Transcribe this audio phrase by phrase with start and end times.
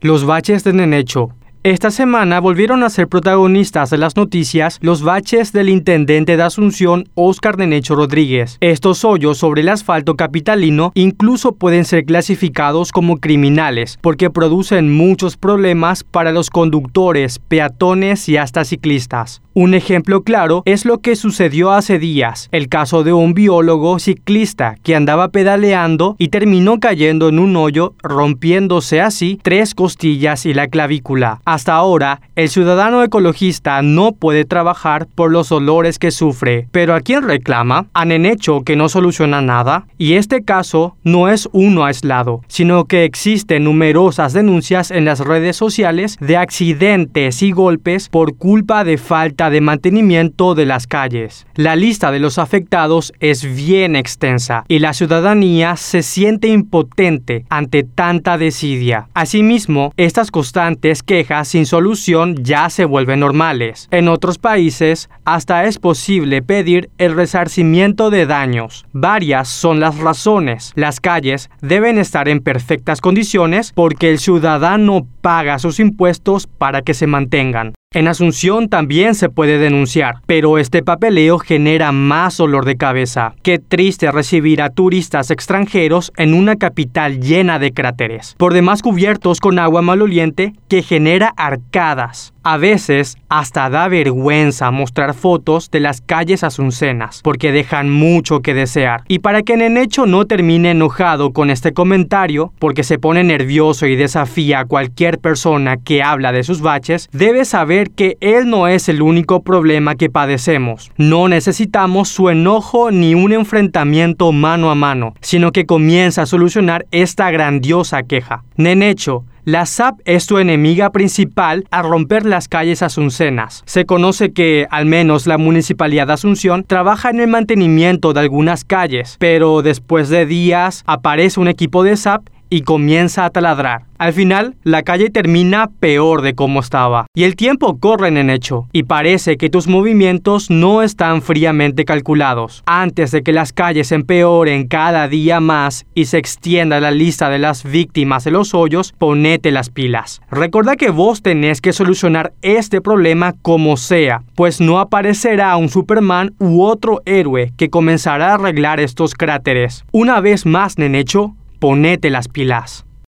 [0.00, 1.34] Los baches de Nenecho.
[1.64, 7.08] Esta semana volvieron a ser protagonistas de las noticias los baches del intendente de Asunción,
[7.16, 8.58] Óscar Nenecho Rodríguez.
[8.60, 15.36] Estos hoyos sobre el asfalto capitalino incluso pueden ser clasificados como criminales porque producen muchos
[15.36, 19.42] problemas para los conductores, peatones y hasta ciclistas.
[19.52, 24.76] Un ejemplo claro es lo que sucedió hace días, el caso de un biólogo ciclista
[24.84, 30.68] que andaba pedaleando y terminó cayendo en un hoyo, rompiéndose así tres costillas y la
[30.68, 31.40] clavícula.
[31.48, 37.00] Hasta ahora, el ciudadano ecologista no puede trabajar por los olores que sufre, pero ¿a
[37.00, 37.86] quién reclama?
[37.94, 39.86] A Nenecho que no soluciona nada.
[39.96, 45.56] Y este caso no es uno aislado, sino que existen numerosas denuncias en las redes
[45.56, 51.46] sociales de accidentes y golpes por culpa de falta de mantenimiento de las calles.
[51.54, 57.84] La lista de los afectados es bien extensa y la ciudadanía se siente impotente ante
[57.84, 59.08] tanta desidia.
[59.14, 63.88] Asimismo, estas constantes quejas sin solución ya se vuelven normales.
[63.90, 68.86] En otros países, hasta es posible pedir el resarcimiento de daños.
[68.92, 70.72] Varias son las razones.
[70.74, 76.94] Las calles deben estar en perfectas condiciones porque el ciudadano paga sus impuestos para que
[76.94, 77.74] se mantengan.
[77.94, 83.34] En Asunción también se puede denunciar, pero este papeleo genera más olor de cabeza.
[83.42, 89.40] Qué triste recibir a turistas extranjeros en una capital llena de cráteres, por demás cubiertos
[89.40, 92.34] con agua maloliente que genera arcadas.
[92.42, 98.54] A veces hasta da vergüenza mostrar fotos de las calles asuncenas, porque dejan mucho que
[98.54, 99.02] desear.
[99.08, 103.96] Y para que Nenecho no termine enojado con este comentario, porque se pone nervioso y
[103.96, 108.88] desafía a cualquier persona que habla de sus baches, debe saber que él no es
[108.88, 110.90] el único problema que padecemos.
[110.96, 116.86] No necesitamos su enojo ni un enfrentamiento mano a mano, sino que comienza a solucionar
[116.90, 118.44] esta grandiosa queja.
[118.56, 123.62] Nenecho, la SAP es su enemiga principal a romper las calles asuncenas.
[123.64, 128.64] Se conoce que, al menos la Municipalidad de Asunción, trabaja en el mantenimiento de algunas
[128.64, 133.82] calles, pero después de días aparece un equipo de SAP y comienza a taladrar.
[133.98, 137.06] Al final, la calle termina peor de como estaba.
[137.16, 142.62] Y el tiempo corre en hecho, y parece que tus movimientos no están fríamente calculados.
[142.66, 147.40] Antes de que las calles empeoren cada día más y se extienda la lista de
[147.40, 150.20] las víctimas de los hoyos, ponete las pilas.
[150.30, 156.34] Recuerda que vos tenés que solucionar este problema como sea, pues no aparecerá un Superman
[156.38, 159.84] u otro héroe que comenzará a arreglar estos cráteres.
[159.90, 162.84] Una vez más, Nenecho, ponete las pilas.